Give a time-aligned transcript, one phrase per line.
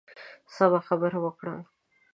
[0.55, 1.55] سمه خبره وکړه.